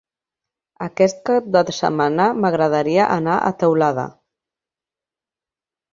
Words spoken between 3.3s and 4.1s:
a Teulada.